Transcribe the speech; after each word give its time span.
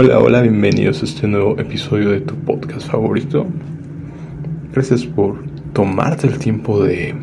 Hola, 0.00 0.20
hola, 0.20 0.42
bienvenidos 0.42 1.02
a 1.02 1.06
este 1.06 1.26
nuevo 1.26 1.58
episodio 1.58 2.10
de 2.10 2.20
tu 2.20 2.36
podcast 2.36 2.88
favorito. 2.88 3.48
Gracias 4.72 5.04
por 5.04 5.42
tomarte 5.72 6.28
el 6.28 6.38
tiempo 6.38 6.84
de 6.84 7.16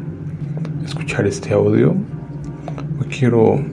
escuchar 0.84 1.26
este 1.26 1.54
audio. 1.54 1.96
Hoy 3.00 3.08
quiero, 3.08 3.64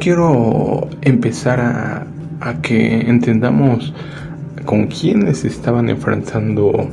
quiero 0.00 0.86
empezar 1.00 1.60
a, 1.60 2.06
a 2.40 2.60
que 2.60 3.08
entendamos 3.08 3.94
con 4.66 4.88
quiénes 4.88 5.46
estaban 5.46 5.88
enfrentando 5.88 6.90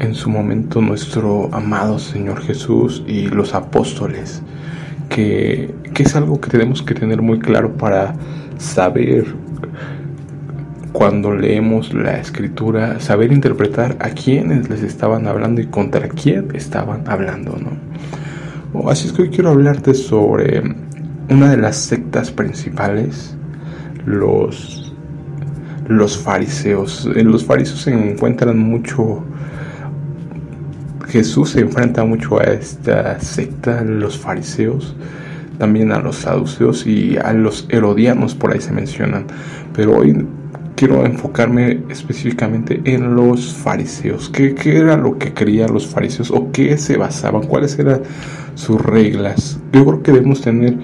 en 0.00 0.14
su 0.16 0.28
momento 0.28 0.80
nuestro 0.80 1.48
amado 1.54 2.00
Señor 2.00 2.40
Jesús 2.40 3.04
y 3.06 3.28
los 3.28 3.54
apóstoles, 3.54 4.42
que, 5.10 5.72
que 5.94 6.02
es 6.02 6.16
algo 6.16 6.40
que 6.40 6.50
tenemos 6.50 6.82
que 6.82 6.94
tener 6.94 7.22
muy 7.22 7.38
claro 7.38 7.76
para 7.76 8.16
saber 8.58 9.45
cuando 10.92 11.34
leemos 11.34 11.92
la 11.92 12.18
escritura, 12.18 13.00
saber 13.00 13.32
interpretar 13.32 13.96
a 14.00 14.10
quiénes 14.10 14.68
les 14.70 14.82
estaban 14.82 15.26
hablando 15.26 15.60
y 15.60 15.66
contra 15.66 16.08
quién 16.08 16.48
estaban 16.54 17.04
hablando, 17.06 17.56
¿no? 17.58 18.90
Así 18.90 19.08
es 19.08 19.12
que 19.12 19.22
hoy 19.22 19.30
quiero 19.30 19.50
hablarte 19.50 19.94
sobre 19.94 20.62
una 21.28 21.50
de 21.50 21.56
las 21.56 21.76
sectas 21.76 22.30
principales, 22.30 23.36
los, 24.04 24.94
los 25.88 26.18
fariseos. 26.18 27.06
Los 27.06 27.44
fariseos 27.44 27.82
se 27.82 27.92
encuentran 27.92 28.58
mucho 28.58 29.24
Jesús 31.08 31.50
se 31.50 31.60
enfrenta 31.60 32.04
mucho 32.04 32.40
a 32.40 32.44
esta 32.44 33.18
secta, 33.20 33.82
los 33.82 34.18
fariseos, 34.18 34.94
también 35.58 35.92
a 35.92 36.00
los 36.00 36.16
saduceos 36.16 36.86
y 36.86 37.16
a 37.16 37.32
los 37.32 37.66
herodianos, 37.68 38.34
por 38.34 38.52
ahí 38.52 38.60
se 38.60 38.72
mencionan. 38.72 39.26
Pero 39.74 39.96
hoy 39.96 40.26
quiero 40.76 41.04
enfocarme 41.04 41.80
específicamente 41.88 42.80
en 42.84 43.14
los 43.14 43.54
fariseos. 43.54 44.28
¿Qué, 44.28 44.54
¿Qué, 44.54 44.78
era 44.78 44.96
lo 44.96 45.18
que 45.18 45.32
creían 45.32 45.72
los 45.72 45.86
fariseos 45.86 46.30
o 46.30 46.50
qué 46.52 46.76
se 46.78 46.96
basaban? 46.96 47.46
¿Cuáles 47.46 47.78
eran 47.78 48.02
sus 48.54 48.80
reglas? 48.80 49.58
Yo 49.72 49.84
creo 49.84 50.02
que 50.02 50.12
debemos 50.12 50.40
tener 50.42 50.76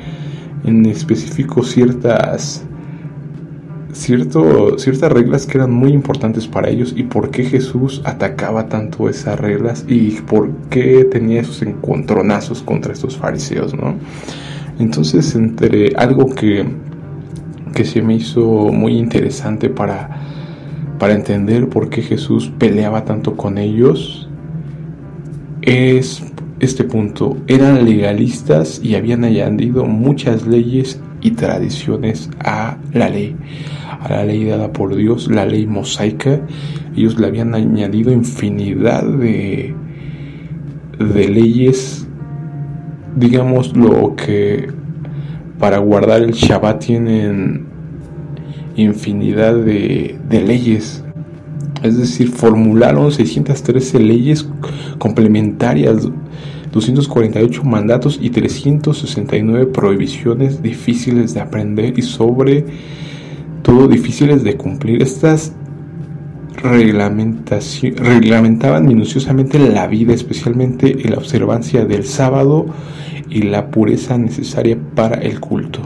en 0.65 0.87
específico 0.87 1.63
ciertas 1.63 2.65
cierto, 3.93 4.79
ciertas 4.79 5.13
reglas 5.13 5.47
que 5.47 5.59
eran 5.59 5.73
muy 5.73 5.93
importantes 5.93 6.47
para 6.47 6.69
ellos 6.69 6.95
y 6.97 7.05
por 7.05 7.31
qué 7.31 7.45
Jesús 7.45 8.03
atacaba 8.05 8.69
tanto 8.69 9.09
esas 9.09 9.39
reglas 9.39 9.85
y 9.87 10.13
por 10.23 10.51
qué 10.71 11.05
tenía 11.05 11.43
esos 11.43 11.63
encontronazos 11.63 12.63
contra 12.63 12.93
estos 12.93 13.17
fariseos, 13.17 13.75
¿no? 13.75 13.95
Entonces, 14.83 15.35
entre 15.35 15.93
algo 15.97 16.35
que, 16.35 16.65
que 17.75 17.85
se 17.85 18.03
me 18.03 18.15
hizo 18.15 18.43
muy 18.73 18.99
interesante 18.99 19.71
para, 19.71 20.21
para 20.99 21.15
entender 21.15 21.69
por 21.69 21.89
qué 21.89 22.03
Jesús 22.03 22.53
peleaba 22.59 23.05
tanto 23.05 23.37
con 23.37 23.59
ellos, 23.59 24.29
es 25.63 26.23
este 26.61 26.85
punto. 26.85 27.37
Eran 27.47 27.85
legalistas 27.85 28.81
y 28.83 28.97
habían 28.97 29.25
añadido 29.25 29.85
muchas 29.87 30.47
leyes 30.47 31.01
y 31.21 31.33
tradiciones 31.33 32.29
a 32.41 32.79
la 32.93 33.09
ley 33.09 33.37
a 34.03 34.09
la 34.09 34.25
ley 34.25 34.45
dada 34.45 34.73
por 34.73 34.97
Dios, 34.97 35.31
la 35.31 35.47
ley 35.47 35.67
mosaica. 35.67 36.41
Ellos 36.97 37.19
le 37.19 37.29
habían 37.29 37.55
añadido 37.55 38.13
infinidad 38.13 39.05
de, 39.05 39.75
de 40.99 41.29
leyes, 41.29 42.09
digamos 43.17 43.77
lo 43.77 44.17
que 44.17 44.69
para 45.59 45.79
guardar 45.79 46.23
el 46.23 46.33
Shabbat 46.33 46.85
tienen 46.85 47.67
infinidad 48.77 49.55
de, 49.55 50.19
de 50.29 50.41
leyes. 50.41 51.05
Es 51.83 51.99
decir, 51.99 52.31
formularon 52.31 53.11
613 53.11 53.99
leyes 53.99 54.49
complementarias 54.99 56.09
248 56.73 57.65
mandatos 57.65 58.19
y 58.21 58.31
369 58.31 59.67
prohibiciones 59.67 60.63
difíciles 60.63 61.35
de 61.35 61.41
aprender 61.41 61.99
y 61.99 62.03
sobre 62.03 62.65
todo 63.63 63.89
difíciles 63.89 64.43
de 64.43 64.57
cumplir. 64.57 65.03
Estas 65.03 65.53
reglamentaban 66.63 68.87
minuciosamente 68.87 69.59
la 69.59 69.87
vida, 69.87 70.15
especialmente 70.15 71.05
en 71.05 71.11
la 71.11 71.19
observancia 71.19 71.85
del 71.85 72.05
sábado 72.05 72.67
y 73.29 73.43
la 73.43 73.71
pureza 73.71 74.17
necesaria 74.19 74.79
para 74.95 75.21
el 75.21 75.41
culto. 75.41 75.81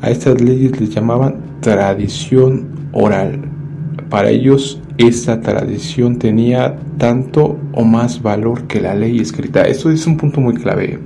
A 0.00 0.10
estas 0.10 0.40
leyes 0.40 0.80
les 0.80 0.90
llamaban 0.90 1.36
tradición 1.60 2.88
oral. 2.92 3.42
Para 4.08 4.30
ellos 4.30 4.80
esta 4.98 5.40
tradición 5.40 6.18
tenía 6.18 6.76
tanto 6.98 7.58
o 7.72 7.84
más 7.84 8.22
valor 8.22 8.66
que 8.66 8.80
la 8.80 8.94
ley 8.94 9.20
escrita. 9.20 9.62
Esto 9.62 9.90
es 9.90 10.06
un 10.06 10.16
punto 10.16 10.40
muy 10.40 10.54
clave. 10.54 10.98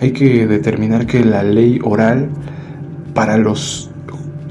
Hay 0.00 0.12
que 0.12 0.46
determinar 0.46 1.06
que 1.06 1.24
la 1.24 1.42
ley 1.42 1.80
oral 1.82 2.28
para 3.14 3.36
los 3.36 3.89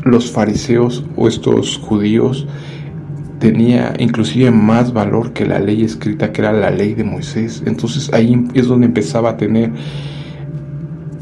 los 0.03 0.31
fariseos 0.31 1.03
o 1.15 1.27
estos 1.27 1.77
judíos 1.77 2.47
tenía 3.39 3.93
inclusive 3.97 4.51
más 4.51 4.93
valor 4.93 5.33
que 5.33 5.45
la 5.45 5.59
ley 5.59 5.83
escrita 5.83 6.31
que 6.31 6.41
era 6.41 6.51
la 6.51 6.69
ley 6.69 6.93
de 6.93 7.03
Moisés. 7.03 7.63
Entonces 7.65 8.11
ahí 8.13 8.45
es 8.53 8.67
donde 8.67 8.87
empezaba 8.87 9.31
a 9.31 9.37
tener 9.37 9.71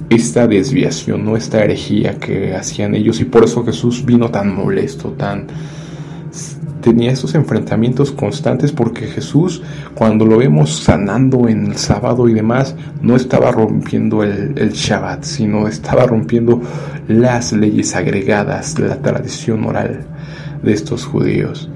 esta 0.10 0.48
desviación, 0.48 1.26
¿no? 1.26 1.36
esta 1.36 1.64
herejía 1.64 2.18
que 2.18 2.56
hacían 2.56 2.96
ellos 2.96 3.20
y 3.20 3.26
por 3.26 3.44
eso 3.44 3.64
Jesús 3.66 4.06
vino 4.06 4.30
tan 4.32 4.56
molesto, 4.56 5.12
tan 5.12 5.48
tenía 6.88 7.12
esos 7.12 7.36
enfrentamientos 7.36 8.14
constantes 8.14 8.72
porque 8.72 9.08
Jesús, 9.08 9.62
cuando 9.94 10.26
lo 10.26 10.38
vemos 10.38 10.84
sanando 10.84 11.50
en 11.50 11.66
el 11.66 11.76
sábado 11.76 12.30
y 12.30 12.34
demás, 12.34 12.78
no 13.02 13.18
estaba 13.18 13.52
rompiendo 13.52 14.24
el, 14.24 14.72
Shabbat, 14.72 15.26
sino 15.26 15.68
estaba 15.68 16.06
rompiendo 16.06 16.62
las 17.10 17.52
leyes 17.52 17.94
agregadas 17.94 18.80
la 18.80 19.02
tradición 19.02 19.66
oral 19.66 20.06
de 20.64 20.72
estos 20.72 21.06
judíos. 21.06 21.70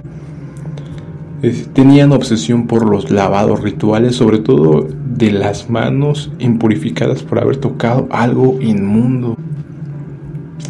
Tenían 1.73 2.13
obsesión 2.13 2.67
por 2.67 2.89
los 2.89 3.11
lavados 3.11 3.61
rituales, 3.61 4.15
sobre 4.15 4.39
todo 4.39 4.87
de 5.03 5.33
las 5.33 5.69
manos 5.69 6.31
impurificadas 6.39 7.21
por 7.21 7.39
haber 7.39 7.57
tocado 7.57 8.07
algo 8.11 8.61
inmundo. 8.61 9.35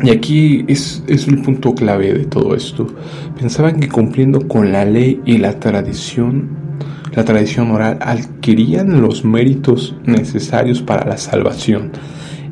Y 0.04 0.10
aquí 0.10 0.66
es, 0.68 1.04
es 1.08 1.28
el 1.28 1.42
punto 1.42 1.76
clave 1.76 2.14
de 2.14 2.26
todo 2.26 2.56
esto. 2.56 2.88
Pensaban 3.40 3.80
que 3.80 3.88
cumpliendo 3.88 4.48
con 4.48 4.72
la 4.72 4.84
ley 4.84 5.22
y 5.26 5.38
la 5.38 5.60
tradición, 5.60 6.50
la 7.14 7.24
tradición 7.24 7.72
oral, 7.72 8.00
adquirían 8.02 9.02
los 9.02 9.24
méritos 9.24 9.96
necesarios 10.06 10.82
para 10.82 11.06
la 11.06 11.18
salvación 11.18 11.92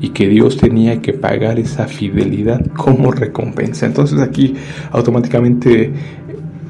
y 0.01 0.09
que 0.09 0.27
Dios 0.27 0.57
tenía 0.57 1.01
que 1.01 1.13
pagar 1.13 1.59
esa 1.59 1.87
fidelidad 1.87 2.65
como 2.77 3.11
recompensa. 3.11 3.85
Entonces 3.85 4.19
aquí 4.21 4.55
automáticamente 4.91 5.91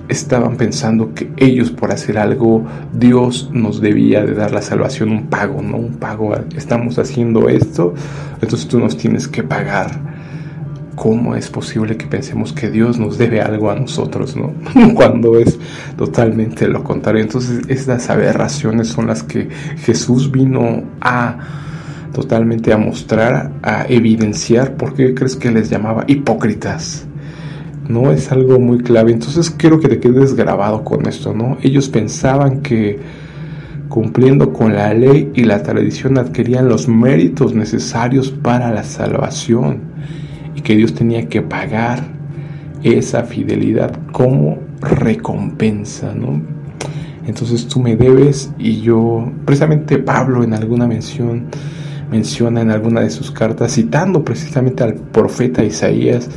estaban 0.08 0.58
pensando 0.58 1.14
que 1.14 1.32
ellos 1.38 1.70
por 1.70 1.92
hacer 1.92 2.18
algo 2.18 2.66
Dios 2.94 3.50
nos 3.54 3.80
debía 3.80 4.26
de 4.26 4.34
dar 4.34 4.52
la 4.52 4.62
salvación 4.62 5.12
un 5.12 5.28
pago, 5.28 5.62
no 5.62 5.78
un 5.78 5.98
pago, 5.98 6.36
estamos 6.56 6.98
haciendo 6.98 7.48
esto, 7.48 7.94
entonces 8.42 8.68
tú 8.68 8.80
nos 8.80 8.98
tienes 8.98 9.28
que 9.28 9.44
pagar. 9.44 10.19
¿Cómo 11.00 11.34
es 11.34 11.50
posible 11.50 11.96
que 11.96 12.08
pensemos 12.08 12.52
que 12.52 12.70
Dios 12.70 13.00
nos 13.00 13.18
debe 13.18 13.40
algo 13.40 13.72
a 13.72 13.76
nosotros, 13.76 14.36
¿no? 14.36 14.54
Cuando 14.96 15.40
es 15.40 15.58
totalmente 15.98 16.68
lo 16.68 16.84
contrario. 16.84 17.22
Entonces, 17.22 17.62
estas 17.70 18.10
aberraciones 18.10 18.90
son 18.90 19.07
las 19.07 19.24
que 19.24 19.48
Jesús 19.78 20.30
vino 20.30 20.84
a 21.00 21.38
totalmente 22.12 22.74
a 22.74 22.78
mostrar, 22.78 23.54
a 23.63 23.86
evidenciar. 23.88 24.75
¿Por 24.75 24.94
qué 24.94 25.16
crees 25.16 25.38
que 25.38 25.51
les 25.51 25.69
llamaba 25.69 26.04
hipócritas? 26.06 27.07
No 27.88 28.12
es 28.12 28.30
algo 28.34 28.60
muy 28.60 28.80
clave. 28.80 29.13
Entonces, 29.13 29.50
quiero 29.50 29.80
que 29.80 29.88
te 29.88 30.01
quedes 30.01 30.36
grabado 30.36 30.84
con 30.84 31.07
esto, 31.07 31.34
¿no? 31.34 31.57
Ellos 31.63 31.88
pensaban 31.88 32.60
que 32.60 33.00
cumpliendo 33.88 34.51
con 34.51 34.75
la 34.75 34.94
ley 34.94 35.31
y 35.34 35.46
la 35.46 35.63
tradición 35.63 36.18
adquirían 36.18 36.68
los 36.68 36.90
méritos 36.90 37.56
necesarios 37.56 38.31
para 38.31 38.69
la 38.72 38.84
salvación 38.84 39.88
que 40.62 40.76
Dios 40.76 40.94
tenía 40.94 41.28
que 41.28 41.42
pagar 41.42 42.04
esa 42.84 43.24
fidelidad 43.24 43.98
como 44.12 44.58
recompensa, 44.82 46.14
¿no? 46.14 46.42
Entonces 47.28 47.68
tú 47.68 47.80
me 47.80 47.96
debes 47.96 48.52
y 48.58 48.82
yo, 48.82 49.32
precisamente 49.46 50.00
Pablo 50.00 50.44
en 50.44 50.54
alguna 50.54 50.88
mención, 50.88 51.46
menciona 52.10 52.62
en 52.62 52.72
alguna 52.72 53.02
de 53.02 53.10
sus 53.10 53.32
cartas, 53.32 53.74
citando 53.74 54.24
precisamente 54.24 54.84
al 54.84 54.96
profeta 54.96 55.64
Isaías, 55.64 56.28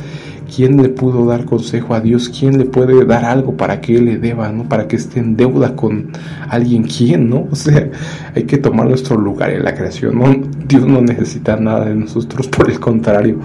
¿quién 0.55 0.81
le 0.81 0.89
pudo 0.89 1.25
dar 1.25 1.45
consejo 1.45 1.95
a 1.95 2.01
Dios? 2.01 2.29
¿Quién 2.29 2.59
le 2.59 2.65
puede 2.65 3.05
dar 3.05 3.25
algo 3.25 3.57
para 3.57 3.81
que 3.81 3.95
él 3.95 4.05
le 4.05 4.17
deba, 4.17 4.51
¿no? 4.51 4.69
Para 4.69 4.87
que 4.87 4.97
esté 4.97 5.19
en 5.19 5.35
deuda 5.35 5.75
con 5.75 6.11
alguien, 6.47 6.83
¿quién, 6.83 7.29
no? 7.29 7.47
O 7.51 7.55
sea, 7.55 7.89
hay 8.35 8.43
que 8.43 8.57
tomar 8.57 8.87
nuestro 8.87 9.17
lugar 9.17 9.49
en 9.49 9.63
la 9.63 9.73
creación, 9.73 10.19
¿no? 10.19 10.31
Dios 10.67 10.85
no 10.85 11.01
necesita 11.01 11.55
nada 11.55 11.85
de 11.85 11.95
nosotros, 11.95 12.47
por 12.47 12.69
el 12.69 12.79
contrario, 12.79 13.37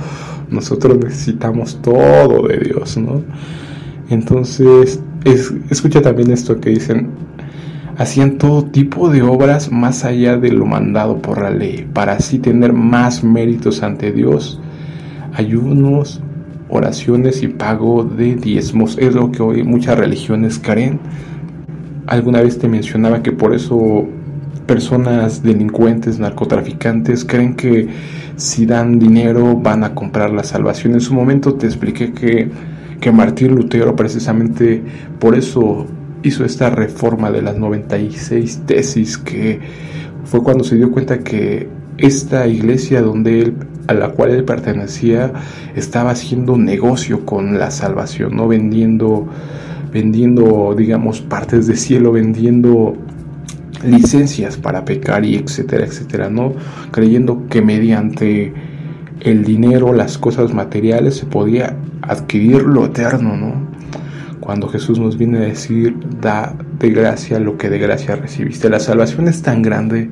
Nosotros 0.50 0.99
necesitamos 0.99 1.81
todo 1.83 2.49
de 2.49 2.59
Dios, 2.59 2.97
¿no? 2.97 3.23
Entonces, 4.11 5.00
escucha 5.71 6.00
también 6.00 6.31
esto 6.31 6.61
que 6.61 6.71
dicen, 6.71 7.09
hacían 7.99 8.39
todo 8.39 8.65
tipo 8.65 9.11
de 9.11 9.23
obras 9.23 9.71
más 9.71 10.05
allá 10.05 10.39
de 10.39 10.50
lo 10.53 10.65
mandado 10.65 11.19
por 11.19 11.43
la 11.43 11.50
ley, 11.50 11.87
para 11.93 12.12
así 12.12 12.39
tener 12.39 12.73
más 12.73 13.25
méritos 13.25 13.83
ante 13.83 14.12
Dios, 14.12 14.61
ayunos, 15.35 16.23
oraciones 16.69 17.43
y 17.43 17.49
pago 17.49 18.05
de 18.05 18.37
diezmos. 18.37 18.97
Es 18.99 19.15
lo 19.15 19.31
que 19.31 19.43
hoy 19.43 19.62
muchas 19.65 19.99
religiones 19.99 20.59
creen. 20.59 21.01
Alguna 22.06 22.41
vez 22.41 22.59
te 22.59 22.69
mencionaba 22.69 23.23
que 23.23 23.33
por 23.33 23.55
eso 23.55 24.06
personas 24.67 25.43
delincuentes, 25.43 26.19
narcotraficantes, 26.19 27.25
creen 27.25 27.55
que 27.55 27.89
si 28.38 28.67
dan 28.67 28.99
dinero 28.99 29.56
van 29.56 29.85
a 29.85 29.94
comprar 29.94 30.31
la 30.31 30.44
salvación. 30.44 30.94
En 30.94 31.00
su 31.00 31.12
momento 31.12 31.55
te 31.55 31.67
expliqué 31.67 32.12
que, 32.12 32.49
que 33.00 33.12
Martín 33.12 33.55
Lutero 33.55 33.94
precisamente 33.94 34.82
por 35.19 35.35
eso 35.35 35.87
hizo 36.23 36.44
esta 36.44 36.70
reforma 36.70 37.31
de 37.31 37.43
las 37.43 37.56
96 37.56 38.62
tesis, 38.64 39.19
que 39.19 39.61
fue 40.25 40.43
cuando 40.43 40.64
se 40.64 40.76
dio 40.76 40.90
cuenta 40.90 41.19
que 41.19 41.69
esta 41.99 42.46
iglesia 42.46 43.02
donde 43.02 43.40
él, 43.40 43.55
a 43.88 43.94
la 43.94 44.11
cual 44.11 44.31
él 44.31 44.44
pertenecía 44.44 45.32
estaba 45.75 46.11
haciendo 46.11 46.56
negocio 46.56 47.26
con 47.26 47.58
la 47.58 47.70
salvación, 47.70 48.37
no 48.37 48.46
vendiendo 48.49 49.29
vendiendo 49.93 50.75
digamos 50.76 51.23
partes 51.23 51.67
de 51.67 51.76
cielo, 51.76 52.12
vendiendo 52.12 52.94
licencias 53.85 54.57
para 54.57 54.85
pecar 54.85 55.25
y 55.25 55.37
etcétera, 55.37 55.87
etcétera, 55.87 56.31
¿no? 56.31 56.53
Creyendo 56.91 57.47
que 57.49 57.63
mediante 57.63 58.53
el 59.21 59.45
dinero, 59.45 59.93
las 59.93 60.19
cosas 60.19 60.53
materiales, 60.53 61.17
se 61.17 61.27
podía 61.27 61.77
adquirir 62.03 62.63
lo 62.63 62.87
eterno, 62.87 63.37
¿no? 63.37 63.69
Cuando 64.41 64.69
Jesús 64.69 64.99
nos 64.99 65.19
viene 65.19 65.39
a 65.39 65.43
decir, 65.43 65.97
da 66.21 66.55
de 66.79 66.91
gracia 66.91 67.39
lo 67.39 67.59
que 67.59 67.69
de 67.69 67.79
gracia 67.79 68.17
recibiste. 68.17 68.71
La 68.71 68.81
salvación 68.81 69.29
es 69.29 69.43
tan 69.43 69.63
grande 69.63 70.11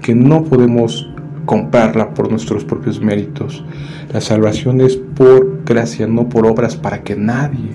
que 0.00 0.14
no 0.14 0.44
podemos 0.44 1.10
comprarla 1.44 2.14
por 2.14 2.30
nuestros 2.30 2.64
propios 2.64 3.00
méritos. 3.00 3.64
La 4.12 4.20
salvación 4.20 4.80
es 4.80 4.96
por 4.96 5.64
gracia, 5.64 6.06
no 6.06 6.28
por 6.28 6.46
obras, 6.46 6.76
para 6.76 7.02
que 7.02 7.16
nadie, 7.16 7.70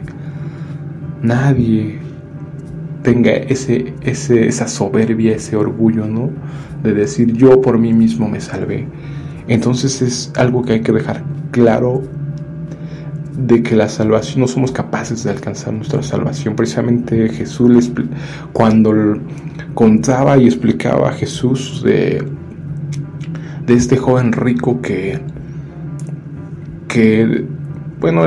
nadie 1.21 1.98
tenga 3.09 3.31
ese, 3.31 3.91
ese, 4.03 4.47
esa 4.47 4.67
soberbia, 4.67 5.35
ese 5.35 5.55
orgullo, 5.55 6.05
¿no? 6.05 6.29
De 6.83 6.93
decir 6.93 7.33
yo 7.33 7.59
por 7.59 7.79
mí 7.79 7.91
mismo 7.91 8.29
me 8.29 8.39
salvé. 8.39 8.87
Entonces 9.47 10.03
es 10.03 10.31
algo 10.35 10.61
que 10.61 10.73
hay 10.73 10.81
que 10.81 10.91
dejar 10.91 11.23
claro 11.49 12.03
de 13.35 13.63
que 13.63 13.75
la 13.75 13.89
salvación 13.89 14.41
no 14.41 14.47
somos 14.47 14.71
capaces 14.71 15.23
de 15.23 15.31
alcanzar 15.31 15.73
nuestra 15.73 16.03
salvación. 16.03 16.55
Precisamente 16.55 17.29
Jesús 17.29 17.91
cuando 18.53 18.93
contaba 19.73 20.37
y 20.37 20.45
explicaba 20.45 21.09
a 21.09 21.13
Jesús 21.13 21.81
de, 21.83 22.23
de 23.65 23.73
este 23.73 23.97
joven 23.97 24.33
rico 24.33 24.81
que, 24.81 25.19
que 26.87 27.43
bueno, 27.99 28.21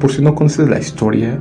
por 0.00 0.10
si 0.10 0.22
no 0.22 0.34
conoces 0.34 0.68
la 0.68 0.80
historia, 0.80 1.38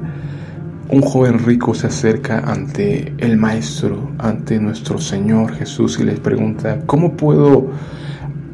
un 0.92 1.02
joven 1.02 1.40
rico 1.40 1.74
se 1.74 1.88
acerca 1.88 2.40
ante 2.40 3.14
el 3.18 3.38
Maestro, 3.38 4.12
ante 4.18 4.60
nuestro 4.60 4.98
Señor 4.98 5.54
Jesús 5.54 5.98
y 6.00 6.04
le 6.04 6.14
pregunta, 6.14 6.82
¿cómo 6.86 7.16
puedo 7.16 7.70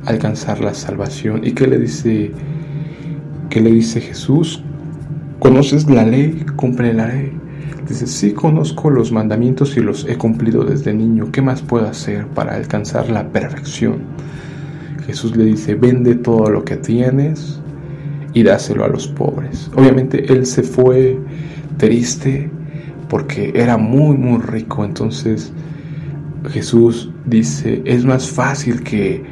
alcanzar 0.05 0.59
la 0.59 0.75
salvación? 0.75 1.41
¿Y 1.43 1.53
qué 1.53 1.65
le 1.65 1.79
dice, 1.79 2.31
qué 3.49 3.59
le 3.59 3.71
dice 3.71 4.01
Jesús? 4.01 4.61
¿Conoces 5.39 5.89
la 5.89 6.05
ley? 6.05 6.45
Cumple 6.55 6.93
la 6.93 7.07
ley. 7.07 7.31
Dice, 7.89 8.05
sí 8.05 8.33
conozco 8.33 8.91
los 8.91 9.11
mandamientos 9.11 9.75
y 9.75 9.79
los 9.79 10.05
he 10.07 10.15
cumplido 10.15 10.63
desde 10.63 10.93
niño. 10.93 11.31
¿Qué 11.31 11.41
más 11.41 11.63
puedo 11.63 11.87
hacer 11.87 12.27
para 12.27 12.55
alcanzar 12.55 13.09
la 13.09 13.29
perfección? 13.29 14.01
Jesús 15.07 15.35
le 15.35 15.45
dice, 15.45 15.73
vende 15.73 16.13
todo 16.13 16.51
lo 16.51 16.63
que 16.63 16.77
tienes 16.77 17.59
y 18.33 18.43
dáselo 18.43 18.83
a 18.83 18.89
los 18.89 19.07
pobres. 19.07 19.71
Obviamente 19.75 20.31
él 20.31 20.45
se 20.45 20.61
fue 20.61 21.17
triste 21.77 22.49
porque 23.09 23.53
era 23.55 23.77
muy, 23.77 24.17
muy 24.17 24.41
rico. 24.41 24.83
Entonces 24.83 25.51
Jesús 26.49 27.11
dice, 27.25 27.81
es 27.85 28.05
más 28.05 28.29
fácil 28.29 28.83
que 28.83 29.23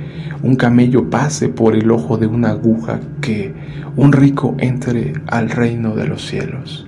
un 0.42 0.56
camello 0.56 1.10
pase 1.10 1.50
por 1.50 1.76
el 1.76 1.90
ojo 1.92 2.18
de 2.18 2.28
una 2.28 2.52
aguja 2.52 3.00
que 3.22 3.54
un 3.96 4.12
rico 4.12 4.56
entre 4.60 5.14
al 5.28 5.50
reino 5.50 5.96
de 5.96 6.08
los 6.08 6.26
cielos. 6.26 6.86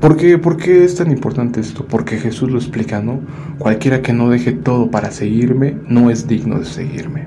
¿Por 0.00 0.16
qué, 0.16 0.38
¿Por 0.38 0.56
qué 0.56 0.84
es 0.84 0.94
tan 0.94 1.10
importante 1.10 1.60
esto? 1.60 1.86
Porque 1.86 2.16
Jesús 2.16 2.50
lo 2.50 2.58
explica, 2.58 3.02
¿no? 3.02 3.20
Cualquiera 3.58 4.00
que 4.00 4.14
no 4.14 4.30
deje 4.30 4.52
todo 4.52 4.90
para 4.90 5.10
seguirme 5.10 5.76
no 5.88 6.10
es 6.10 6.26
digno 6.26 6.58
de 6.58 6.64
seguirme. 6.64 7.26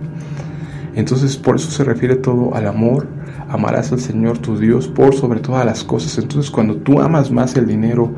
Entonces 0.96 1.38
por 1.38 1.56
eso 1.56 1.70
se 1.70 1.84
refiere 1.84 2.16
todo 2.16 2.56
al 2.56 2.68
amor, 2.68 3.08
amarás 3.54 3.92
al 3.92 4.00
Señor 4.00 4.40
tu 4.40 4.58
Dios 4.58 4.88
por 4.88 5.14
sobre 5.14 5.40
todas 5.40 5.64
las 5.64 5.84
cosas. 5.84 6.18
Entonces 6.18 6.50
cuando 6.50 6.78
tú 6.78 7.00
amas 7.00 7.30
más 7.30 7.56
el 7.56 7.68
dinero, 7.68 8.12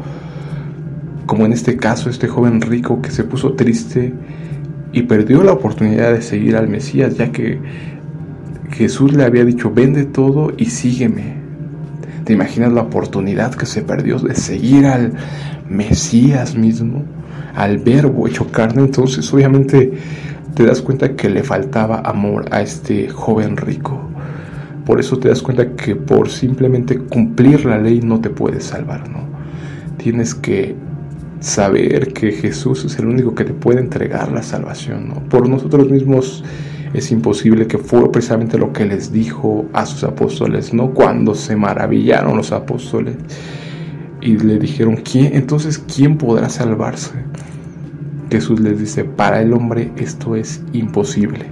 como 1.25 1.45
en 1.45 1.51
este 1.51 1.75
caso 1.75 2.09
este 2.09 2.29
joven 2.29 2.61
rico 2.61 3.01
que 3.01 3.11
se 3.11 3.25
puso 3.25 3.53
triste 3.53 4.13
y 4.93 5.01
perdió 5.03 5.43
la 5.43 5.51
oportunidad 5.51 6.13
de 6.13 6.21
seguir 6.21 6.55
al 6.55 6.69
Mesías, 6.69 7.17
ya 7.17 7.33
que 7.33 7.59
Jesús 8.71 9.13
le 9.13 9.25
había 9.25 9.43
dicho, 9.43 9.71
vende 9.73 10.05
todo 10.05 10.53
y 10.57 10.67
sígueme. 10.67 11.35
¿Te 12.23 12.31
imaginas 12.31 12.71
la 12.71 12.83
oportunidad 12.83 13.53
que 13.53 13.65
se 13.65 13.81
perdió 13.81 14.17
de 14.19 14.35
seguir 14.35 14.85
al 14.85 15.13
Mesías 15.69 16.55
mismo, 16.55 17.03
al 17.55 17.77
verbo 17.79 18.25
hecho 18.25 18.47
carne? 18.47 18.83
Entonces 18.83 19.31
obviamente 19.33 19.91
te 20.55 20.65
das 20.65 20.81
cuenta 20.81 21.13
que 21.13 21.29
le 21.29 21.43
faltaba 21.43 21.99
amor 21.99 22.45
a 22.51 22.61
este 22.61 23.09
joven 23.09 23.57
rico. 23.57 24.14
Por 24.85 24.99
eso 24.99 25.17
te 25.17 25.29
das 25.29 25.41
cuenta 25.41 25.75
que 25.75 25.95
por 25.95 26.29
simplemente 26.29 26.99
cumplir 26.99 27.65
la 27.65 27.79
ley 27.79 28.01
no 28.01 28.21
te 28.21 28.29
puedes 28.29 28.65
salvar, 28.65 29.09
¿no? 29.09 29.25
Tienes 29.97 30.35
que 30.35 30.75
saber 31.39 32.13
que 32.13 32.31
Jesús 32.31 32.85
es 32.85 32.99
el 32.99 33.07
único 33.07 33.33
que 33.33 33.45
te 33.45 33.53
puede 33.53 33.79
entregar 33.79 34.31
la 34.31 34.43
salvación, 34.43 35.09
¿no? 35.09 35.15
Por 35.27 35.49
nosotros 35.49 35.89
mismos 35.89 36.43
es 36.93 37.11
imposible 37.11 37.65
que 37.65 37.79
fue 37.79 38.11
precisamente 38.11 38.57
lo 38.59 38.71
que 38.73 38.85
les 38.85 39.11
dijo 39.11 39.65
a 39.73 39.87
sus 39.87 40.03
apóstoles, 40.03 40.73
¿no? 40.73 40.91
Cuando 40.91 41.33
se 41.33 41.55
maravillaron 41.55 42.37
los 42.37 42.51
apóstoles 42.51 43.15
y 44.21 44.37
le 44.37 44.59
dijeron, 44.59 44.97
¿quién? 44.97 45.35
Entonces, 45.35 45.79
¿quién 45.79 46.17
podrá 46.17 46.47
salvarse? 46.47 47.11
Jesús 48.29 48.59
les 48.59 48.79
dice, 48.79 49.03
para 49.03 49.41
el 49.41 49.53
hombre 49.53 49.91
esto 49.97 50.35
es 50.35 50.61
imposible 50.73 51.45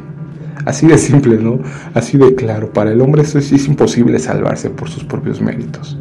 Así 0.65 0.87
de 0.87 0.97
simple, 0.97 1.37
¿no? 1.37 1.59
Así 1.93 2.17
de 2.17 2.35
claro. 2.35 2.71
Para 2.71 2.91
el 2.91 3.01
hombre 3.01 3.23
eso 3.23 3.39
es 3.39 3.67
imposible 3.67 4.19
salvarse 4.19 4.69
por 4.69 4.89
sus 4.89 5.03
propios 5.03 5.41
méritos. 5.41 5.97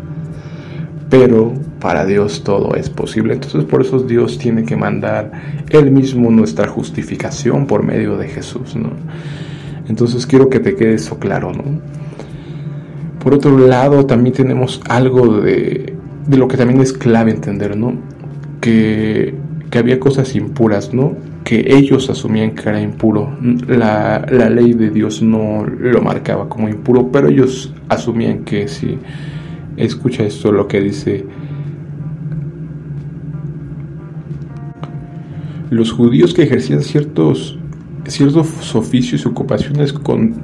Pero 1.10 1.52
para 1.80 2.06
Dios 2.06 2.42
todo 2.44 2.74
es 2.74 2.88
posible. 2.88 3.34
Entonces 3.34 3.64
por 3.64 3.82
eso 3.82 3.98
Dios 3.98 4.38
tiene 4.38 4.64
que 4.64 4.76
mandar 4.76 5.32
Él 5.70 5.90
mismo 5.90 6.30
nuestra 6.30 6.68
justificación 6.68 7.66
por 7.66 7.82
medio 7.82 8.16
de 8.16 8.28
Jesús, 8.28 8.76
¿no? 8.76 8.90
Entonces 9.88 10.26
quiero 10.26 10.48
que 10.48 10.60
te 10.60 10.74
quede 10.74 10.94
eso 10.94 11.18
claro, 11.18 11.52
¿no? 11.52 11.64
Por 13.22 13.34
otro 13.34 13.56
lado, 13.58 14.06
también 14.06 14.34
tenemos 14.34 14.80
algo 14.88 15.40
de, 15.40 15.94
de 16.26 16.36
lo 16.36 16.48
que 16.48 16.56
también 16.56 16.80
es 16.80 16.92
clave 16.92 17.30
entender, 17.30 17.76
¿no? 17.76 17.94
Que, 18.60 19.34
que 19.70 19.78
había 19.78 20.00
cosas 20.00 20.34
impuras, 20.34 20.92
¿no? 20.92 21.14
Que 21.44 21.64
ellos 21.66 22.08
asumían 22.10 22.52
que 22.52 22.68
era 22.68 22.80
impuro. 22.80 23.36
La, 23.66 24.24
la, 24.30 24.48
ley 24.48 24.72
de 24.74 24.90
Dios 24.90 25.22
no 25.22 25.64
lo 25.64 26.00
marcaba 26.02 26.48
como 26.48 26.68
impuro, 26.68 27.10
pero 27.10 27.28
ellos 27.28 27.72
asumían 27.88 28.44
que 28.44 28.68
si 28.68 28.98
escucha 29.76 30.24
esto 30.24 30.52
lo 30.52 30.68
que 30.68 30.80
dice 30.80 31.24
los 35.70 35.90
judíos 35.90 36.34
que 36.34 36.42
ejercían 36.42 36.82
ciertos 36.82 37.58
ciertos 38.06 38.74
oficios 38.74 39.24
y 39.24 39.28
ocupaciones 39.28 39.92
con, 39.92 40.34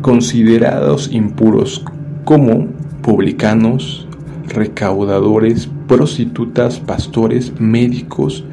considerados 0.00 1.10
impuros 1.12 1.84
como 2.24 2.68
publicanos, 3.02 4.06
recaudadores, 4.48 5.68
prostitutas, 5.88 6.78
pastores, 6.78 7.52
médicos, 7.58 8.44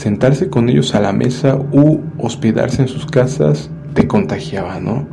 sentarse 0.00 0.48
con 0.48 0.70
ellos 0.70 0.94
a 0.94 1.00
la 1.00 1.12
mesa 1.12 1.58
u 1.72 2.00
hospedarse 2.16 2.80
en 2.80 2.88
sus 2.88 3.04
casas 3.04 3.70
te 3.92 4.06
contagiaba, 4.06 4.80
¿no? 4.80 5.06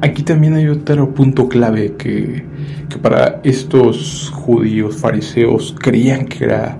Aquí 0.00 0.22
también 0.22 0.54
hay 0.54 0.68
otro 0.68 1.12
punto 1.12 1.50
clave 1.50 1.96
que, 1.98 2.44
que 2.88 2.96
para 2.96 3.40
estos 3.44 4.32
judíos 4.34 4.96
fariseos 4.96 5.76
creían 5.78 6.28
que 6.28 6.44
era 6.44 6.78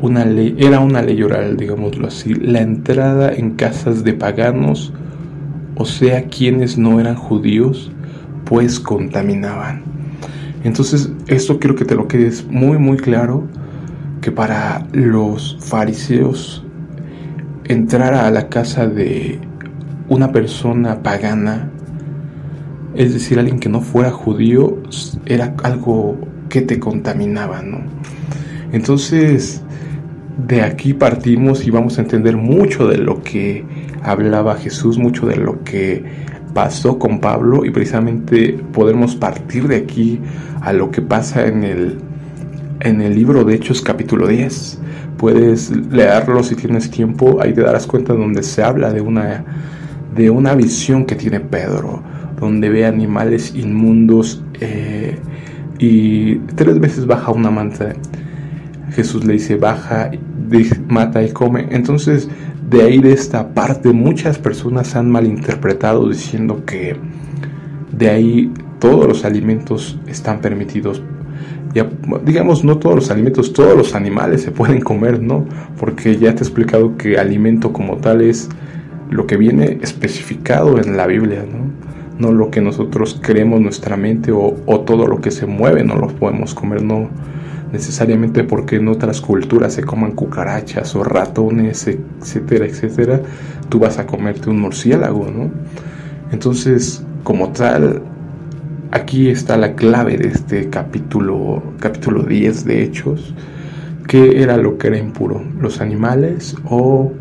una 0.00 0.26
ley, 0.26 0.54
era 0.58 0.80
una 0.80 1.00
ley 1.00 1.22
oral, 1.22 1.56
digámoslo 1.56 2.08
así, 2.08 2.34
la 2.34 2.60
entrada 2.60 3.32
en 3.32 3.52
casas 3.52 4.04
de 4.04 4.12
paganos 4.12 4.92
o 5.76 5.86
sea 5.86 6.24
quienes 6.24 6.76
no 6.76 7.00
eran 7.00 7.14
judíos, 7.14 7.90
pues 8.44 8.78
contaminaban. 8.78 9.82
Entonces, 10.62 11.10
esto 11.26 11.58
quiero 11.58 11.74
que 11.74 11.86
te 11.86 11.94
lo 11.94 12.06
quedes 12.06 12.44
muy, 12.50 12.76
muy 12.76 12.98
claro, 12.98 13.48
que 14.22 14.30
para 14.32 14.86
los 14.92 15.58
fariseos 15.60 16.64
entrar 17.64 18.14
a 18.14 18.30
la 18.30 18.48
casa 18.48 18.86
de 18.86 19.38
una 20.08 20.32
persona 20.32 21.02
pagana, 21.02 21.70
es 22.94 23.12
decir, 23.12 23.38
alguien 23.38 23.58
que 23.58 23.68
no 23.68 23.80
fuera 23.80 24.10
judío, 24.10 24.78
era 25.26 25.54
algo 25.64 26.16
que 26.48 26.62
te 26.62 26.78
contaminaba, 26.78 27.62
¿no? 27.62 27.80
Entonces, 28.72 29.62
de 30.46 30.62
aquí 30.62 30.94
partimos 30.94 31.66
y 31.66 31.70
vamos 31.70 31.98
a 31.98 32.02
entender 32.02 32.36
mucho 32.36 32.86
de 32.86 32.98
lo 32.98 33.22
que 33.22 33.64
hablaba 34.02 34.54
Jesús, 34.56 34.98
mucho 34.98 35.26
de 35.26 35.36
lo 35.36 35.64
que 35.64 36.04
pasó 36.54 36.98
con 36.98 37.20
Pablo 37.20 37.64
y 37.64 37.70
precisamente 37.70 38.52
podemos 38.72 39.16
partir 39.16 39.66
de 39.66 39.76
aquí 39.76 40.20
a 40.60 40.72
lo 40.72 40.90
que 40.90 41.02
pasa 41.02 41.46
en 41.46 41.64
el, 41.64 41.98
en 42.82 43.00
el 43.00 43.14
libro 43.14 43.44
de 43.44 43.54
Hechos 43.54 43.80
capítulo 43.80 44.26
10. 44.26 44.78
Puedes 45.16 45.70
leerlo 45.70 46.42
si 46.42 46.56
tienes 46.56 46.90
tiempo, 46.90 47.38
ahí 47.40 47.52
te 47.52 47.62
darás 47.62 47.86
cuenta 47.86 48.12
donde 48.12 48.42
se 48.42 48.62
habla 48.62 48.92
de 48.92 49.00
una, 49.00 49.44
de 50.14 50.30
una 50.30 50.54
visión 50.54 51.06
que 51.06 51.14
tiene 51.14 51.40
Pedro, 51.40 52.02
donde 52.40 52.68
ve 52.68 52.84
animales 52.84 53.54
inmundos 53.54 54.42
eh, 54.60 55.16
y 55.78 56.36
tres 56.56 56.80
veces 56.80 57.06
baja 57.06 57.30
una 57.30 57.50
manta. 57.50 57.92
Jesús 58.94 59.24
le 59.24 59.34
dice, 59.34 59.56
baja, 59.56 60.10
mata 60.88 61.22
y 61.22 61.30
come. 61.30 61.68
Entonces, 61.70 62.28
de 62.68 62.82
ahí 62.82 62.98
de 62.98 63.12
esta 63.12 63.54
parte, 63.54 63.92
muchas 63.92 64.38
personas 64.38 64.96
han 64.96 65.08
malinterpretado 65.10 66.08
diciendo 66.08 66.64
que 66.66 66.96
de 67.96 68.10
ahí 68.10 68.52
todos 68.80 69.06
los 69.06 69.24
alimentos 69.24 69.98
están 70.08 70.40
permitidos. 70.40 71.02
Ya, 71.74 71.88
digamos, 72.24 72.64
no 72.64 72.78
todos 72.78 72.96
los 72.96 73.10
alimentos, 73.10 73.52
todos 73.52 73.76
los 73.76 73.94
animales 73.94 74.42
se 74.42 74.50
pueden 74.50 74.80
comer, 74.80 75.22
¿no? 75.22 75.46
Porque 75.78 76.16
ya 76.18 76.34
te 76.34 76.42
he 76.42 76.46
explicado 76.46 76.96
que 76.96 77.18
alimento 77.18 77.72
como 77.72 77.96
tal 77.96 78.20
es 78.20 78.48
lo 79.10 79.26
que 79.26 79.36
viene 79.36 79.78
especificado 79.82 80.78
en 80.78 80.96
la 80.96 81.06
Biblia, 81.06 81.44
¿no? 81.50 81.70
No 82.18 82.32
lo 82.32 82.50
que 82.50 82.60
nosotros 82.60 83.18
creemos 83.22 83.60
nuestra 83.60 83.96
mente 83.96 84.32
o, 84.32 84.56
o 84.66 84.80
todo 84.80 85.06
lo 85.06 85.20
que 85.20 85.30
se 85.30 85.46
mueve 85.46 85.82
no 85.82 85.96
lo 85.96 86.08
podemos 86.08 86.54
comer, 86.54 86.82
no 86.82 87.08
necesariamente 87.72 88.44
porque 88.44 88.76
en 88.76 88.88
otras 88.88 89.20
culturas 89.20 89.72
se 89.72 89.82
coman 89.82 90.12
cucarachas 90.12 90.94
o 90.94 91.02
ratones, 91.02 91.88
etcétera, 91.88 92.66
etcétera, 92.66 93.20
tú 93.68 93.78
vas 93.78 93.98
a 93.98 94.06
comerte 94.06 94.50
un 94.50 94.60
murciélago, 94.60 95.30
¿no? 95.30 95.50
Entonces, 96.30 97.02
como 97.24 97.50
tal, 97.52 98.02
aquí 98.92 99.28
está 99.28 99.56
la 99.56 99.74
clave 99.74 100.16
de 100.16 100.28
este 100.28 100.68
capítulo, 100.68 101.62
capítulo 101.80 102.22
10 102.22 102.64
de 102.64 102.82
Hechos, 102.84 103.34
¿qué 104.06 104.42
era 104.42 104.56
lo 104.56 104.78
que 104.78 104.88
era 104.88 104.98
impuro? 104.98 105.42
¿Los 105.60 105.80
animales 105.80 106.54
o, 106.64 107.12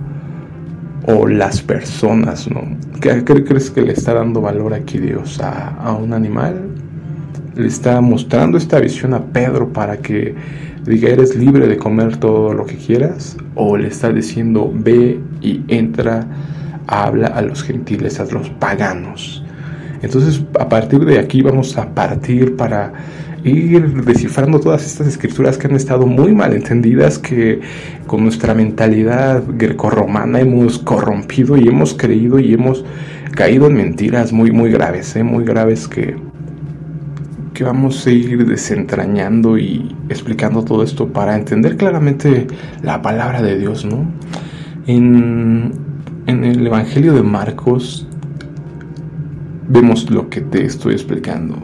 o 1.08 1.28
las 1.28 1.62
personas, 1.62 2.50
¿no? 2.51 2.62
¿Qué, 3.00 3.24
crees 3.24 3.72
que 3.72 3.82
le 3.82 3.94
está 3.94 4.13
dando 4.13 4.42
valor 4.42 4.74
aquí 4.74 5.00
Dios 5.00 5.40
a, 5.40 5.70
a 5.70 5.94
un 5.94 6.13
animal? 6.13 6.72
le 7.56 7.68
está 7.68 8.00
mostrando 8.00 8.58
esta 8.58 8.80
visión 8.80 9.13
a 9.13 9.25
Pedro 9.25 9.74
para 9.74 9.98
que 9.98 10.36
diga 10.86 11.10
eres 11.10 11.36
libre 11.36 11.68
de 11.68 11.78
comer 11.78 12.18
todo 12.18 12.54
lo 12.54 12.66
que 12.66 12.75
quieras 12.75 13.38
o 13.56 13.78
le 13.78 13.90
está 13.90 14.10
diciendo 14.10 14.72
ve 14.74 15.20
y 15.42 15.62
entra 15.68 16.25
habla 16.88 17.28
a 17.28 17.42
los 17.42 17.62
gentiles 17.62 18.20
a 18.20 18.25
los 18.25 18.50
paganos 18.51 19.40
entonces 20.01 20.43
a 20.60 20.67
partir 20.70 21.05
de 21.05 21.20
aquí 21.20 21.41
vamos 21.41 21.77
a 21.77 21.93
partir 21.93 22.55
para 22.55 22.93
ir 23.43 24.03
descifrando 24.03 24.60
todas 24.60 24.86
estas 24.86 25.08
escrituras 25.08 25.58
que 25.58 25.67
han 25.67 25.75
estado 25.75 26.05
muy 26.05 26.34
mal 26.34 26.53
entendidas 26.53 27.17
que 27.17 27.62
con 28.05 28.24
nuestra 28.24 28.53
mentalidad 28.53 29.43
grecorromana 29.48 30.39
hemos 30.39 30.79
corrompido 30.79 31.58
y 31.58 31.67
hemos 31.67 31.93
creído 31.93 32.39
y 32.39 32.53
hemos 32.53 32.86
caído 33.36 33.67
en 33.67 33.75
mentiras 33.75 34.31
muy 34.31 34.51
muy 34.51 34.72
graves 34.72 35.15
¿eh? 35.15 35.24
muy 35.24 35.43
graves 35.43 35.88
que 35.88 36.15
vamos 37.63 38.05
a 38.05 38.12
ir 38.12 38.46
desentrañando 38.46 39.58
y 39.58 39.96
explicando 40.10 40.63
todo 40.63 40.84
esto 40.84 41.08
para 41.08 41.36
entender 41.36 41.77
claramente 41.77 42.48
la 42.81 43.01
palabra 43.01 43.41
de 43.41 43.58
Dios, 43.58 43.86
¿no? 43.86 44.05
En, 44.88 45.72
en 46.27 46.43
el 46.43 46.65
Evangelio 46.65 47.13
de 47.13 47.24
Marcos 47.24 48.08
vemos 49.72 50.10
lo 50.12 50.30
que 50.30 50.42
te 50.42 50.66
estoy 50.66 50.94
explicando. 50.94 51.56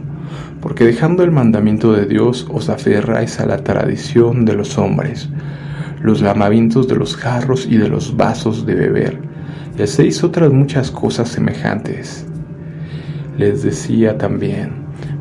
Porque 0.62 0.86
dejando 0.86 1.24
el 1.24 1.32
mandamiento 1.32 1.94
de 1.94 2.06
Dios 2.06 2.48
os 2.50 2.70
aferráis 2.70 3.40
a 3.40 3.46
la 3.46 3.64
tradición 3.64 4.46
de 4.46 4.56
los 4.56 4.78
hombres, 4.78 5.30
los 6.02 6.22
lamamientos 6.22 6.88
de 6.88 6.96
los 6.96 7.16
jarros 7.16 7.68
y 7.70 7.78
de 7.78 7.90
los 7.90 8.16
vasos 8.16 8.66
de 8.66 8.76
beber, 8.76 9.20
y 9.78 9.82
hacéis 9.84 10.24
otras 10.24 10.52
muchas 10.52 10.90
cosas 10.90 11.30
semejantes. 11.30 12.26
Les 13.38 13.62
decía 13.62 14.18
también, 14.18 14.72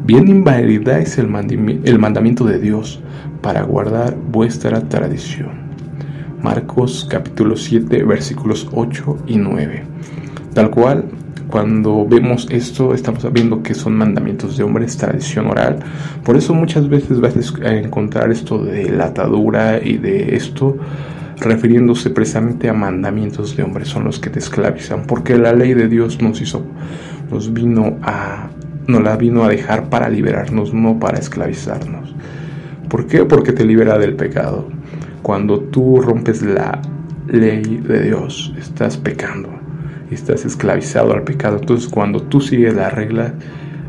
bien 0.05 0.28
invalidáis 0.28 1.19
el, 1.19 1.28
el 1.85 1.99
mandamiento 1.99 2.45
de 2.45 2.59
Dios 2.59 3.00
para 3.43 3.62
guardar 3.62 4.16
vuestra 4.16 4.81
tradición. 4.88 5.66
Marcos 6.43 7.07
capítulo 7.11 7.57
7 7.57 8.05
versículos 8.05 8.69
8 8.73 9.19
y 9.26 9.37
9. 9.37 9.85
Tal 10.55 10.71
cual, 10.71 11.05
cuando 11.48 12.06
vemos 12.06 12.48
esto, 12.50 12.94
estamos 12.94 13.32
viendo 13.32 13.62
que 13.62 13.74
son 13.74 13.96
mandamientos 13.96 14.56
de 14.56 14.64
hombres, 14.64 14.96
tradición 14.96 15.46
oral. 15.46 15.78
Por 16.24 16.36
eso 16.36 16.54
muchas 16.54 16.88
veces 16.88 17.20
vas 17.20 17.34
a 17.62 17.74
encontrar 17.74 18.30
esto 18.30 18.64
de 18.64 18.90
la 18.90 19.06
atadura 19.06 19.80
y 19.82 19.98
de 19.98 20.34
esto 20.36 20.76
refiriéndose 21.38 22.10
precisamente 22.10 22.68
a 22.68 22.72
mandamientos 22.72 23.56
de 23.56 23.62
hombres, 23.62 23.88
son 23.88 24.04
los 24.04 24.18
que 24.18 24.30
te 24.30 24.38
esclavizan, 24.38 25.06
porque 25.06 25.36
la 25.36 25.52
ley 25.52 25.74
de 25.74 25.86
Dios 25.86 26.22
nos 26.22 26.40
hizo, 26.40 26.64
nos 27.30 27.52
vino 27.52 27.98
a 28.02 28.48
no 28.86 29.00
la 29.00 29.16
vino 29.16 29.44
a 29.44 29.48
dejar 29.48 29.88
para 29.90 30.08
liberarnos, 30.08 30.72
no 30.72 30.98
para 31.00 31.18
esclavizarnos. 31.18 32.14
¿Por 32.88 33.06
qué? 33.06 33.24
Porque 33.24 33.52
te 33.52 33.64
libera 33.64 33.98
del 33.98 34.14
pecado. 34.14 34.68
Cuando 35.22 35.58
tú 35.58 36.00
rompes 36.00 36.42
la 36.42 36.80
ley 37.26 37.82
de 37.84 38.02
Dios, 38.02 38.54
estás 38.56 38.96
pecando, 38.96 39.50
estás 40.10 40.44
esclavizado 40.44 41.12
al 41.12 41.22
pecado. 41.22 41.58
Entonces 41.60 41.88
cuando 41.88 42.22
tú 42.22 42.40
sigues 42.40 42.75
la 42.75 42.90
regla, 42.90 43.34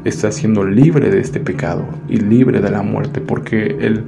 estás 0.06 0.36
siendo 0.36 0.64
libre 0.64 1.10
de 1.10 1.20
este 1.20 1.40
pecado 1.40 1.86
y 2.08 2.18
libre 2.18 2.62
de 2.62 2.72
la 2.72 2.82
muerte, 2.82 3.22
porque 3.22 3.78
el 3.80 4.04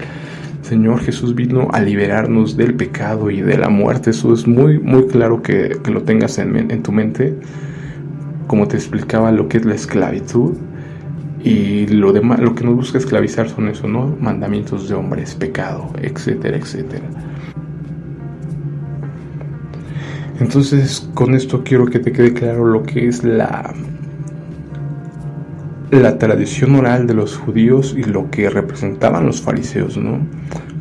Señor 0.61 1.01
Jesús 1.01 1.35
vino 1.35 1.69
a 1.71 1.81
liberarnos 1.81 2.57
del 2.57 2.75
pecado 2.75 3.31
y 3.31 3.41
de 3.41 3.57
la 3.57 3.69
muerte. 3.69 4.11
Eso 4.11 4.33
es 4.33 4.47
muy, 4.47 4.79
muy 4.79 5.07
claro 5.07 5.41
que, 5.41 5.77
lo 5.91 6.03
tengas 6.03 6.37
en, 6.37 6.55
en 6.55 6.83
tu 6.83 6.91
mente. 6.91 7.35
Como 8.47 8.67
te 8.67 8.77
explicaba 8.77 9.31
lo 9.31 9.47
que 9.47 9.57
es 9.57 9.65
la 9.65 9.75
esclavitud, 9.75 10.55
y 11.43 11.87
lo 11.87 12.11
demás, 12.11 12.39
lo 12.39 12.53
que 12.53 12.63
nos 12.65 12.75
busca 12.75 12.97
esclavizar 12.97 13.49
son 13.49 13.69
eso, 13.69 13.87
¿no? 13.87 14.15
Mandamientos 14.19 14.89
de 14.89 14.95
hombres, 14.95 15.35
pecado, 15.35 15.91
etcétera, 16.01 16.57
etcétera. 16.57 17.05
Entonces, 20.39 21.10
con 21.13 21.36
esto 21.36 21.63
quiero 21.63 21.86
que 21.86 22.00
te 22.00 22.12
quede 22.12 22.34
claro 22.34 22.65
lo 22.65 22.84
que 22.84 23.08
es 23.08 23.24
la 23.24 23.74
la 25.91 26.19
tradición 26.19 26.75
oral 26.75 27.08
de 27.08 27.15
los 27.15 27.36
judíos 27.36 27.96
y 27.98 28.03
lo 28.03 28.29
que 28.29 28.50
representaban 28.50 29.25
los 29.25 29.41
fariseos, 29.41 29.98
¿no? 29.98 30.19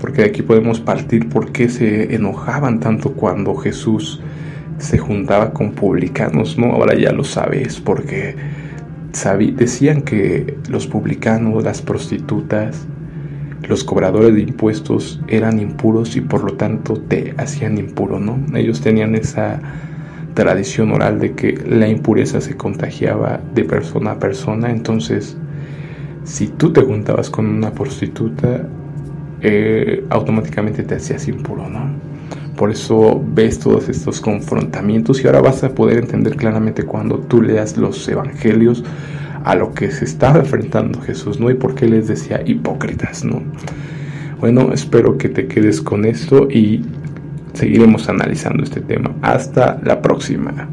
Porque 0.00 0.22
de 0.22 0.28
aquí 0.28 0.42
podemos 0.42 0.80
partir 0.80 1.28
por 1.28 1.50
qué 1.50 1.68
se 1.68 2.14
enojaban 2.14 2.78
tanto 2.78 3.12
cuando 3.12 3.54
Jesús 3.54 4.20
se 4.78 4.98
juntaba 4.98 5.52
con 5.52 5.72
publicanos, 5.72 6.58
¿no? 6.58 6.72
Ahora 6.72 6.94
ya 6.94 7.12
lo 7.12 7.24
sabes, 7.24 7.80
porque 7.80 8.36
decían 9.56 10.02
que 10.02 10.58
los 10.68 10.86
publicanos, 10.86 11.64
las 11.64 11.80
prostitutas, 11.80 12.86
los 13.66 13.84
cobradores 13.84 14.34
de 14.34 14.42
impuestos 14.42 15.20
eran 15.28 15.58
impuros 15.58 16.16
y 16.16 16.20
por 16.20 16.44
lo 16.44 16.56
tanto 16.56 16.94
te 16.94 17.34
hacían 17.36 17.78
impuro, 17.78 18.18
¿no? 18.18 18.38
Ellos 18.54 18.80
tenían 18.80 19.14
esa 19.14 19.60
tradición 20.34 20.92
oral 20.92 21.18
de 21.18 21.32
que 21.32 21.52
la 21.66 21.88
impureza 21.88 22.40
se 22.40 22.56
contagiaba 22.56 23.40
de 23.54 23.64
persona 23.64 24.12
a 24.12 24.18
persona, 24.18 24.70
entonces 24.70 25.36
si 26.24 26.48
tú 26.48 26.72
te 26.72 26.82
juntabas 26.82 27.30
con 27.30 27.46
una 27.46 27.72
prostituta, 27.72 28.68
eh, 29.40 30.04
automáticamente 30.10 30.82
te 30.82 30.96
hacías 30.96 31.26
impuro, 31.26 31.68
¿no? 31.68 31.90
Por 32.56 32.70
eso 32.70 33.22
ves 33.24 33.58
todos 33.60 33.88
estos 33.88 34.20
confrontamientos 34.20 35.22
y 35.22 35.26
ahora 35.26 35.40
vas 35.40 35.62
a 35.62 35.70
poder 35.70 35.98
entender 35.98 36.36
claramente 36.36 36.82
cuando 36.84 37.18
tú 37.18 37.40
leas 37.40 37.76
los 37.76 38.08
evangelios 38.08 38.84
a 39.44 39.54
lo 39.54 39.72
que 39.74 39.90
se 39.90 40.04
estaba 40.04 40.38
enfrentando 40.38 41.00
Jesús, 41.00 41.40
¿no? 41.40 41.50
Y 41.50 41.54
por 41.54 41.74
qué 41.74 41.86
les 41.86 42.08
decía 42.08 42.42
hipócritas, 42.44 43.24
¿no? 43.24 43.42
Bueno, 44.40 44.72
espero 44.72 45.18
que 45.18 45.28
te 45.28 45.48
quedes 45.48 45.80
con 45.80 46.04
esto 46.04 46.48
y 46.50 46.84
seguiremos 47.54 48.08
analizando 48.08 48.62
este 48.62 48.80
tema. 48.80 49.14
Hasta 49.22 49.80
la 49.82 50.00
próxima. 50.00 50.68